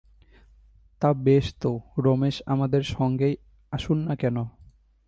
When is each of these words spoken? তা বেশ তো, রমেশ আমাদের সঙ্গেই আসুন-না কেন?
তা 1.01 1.13
বেশ 1.13 1.53
তো, 1.61 1.79
রমেশ 1.97 2.43
আমাদের 2.45 2.83
সঙ্গেই 2.83 3.35
আসুন-না 3.71 4.15
কেন? 4.15 4.37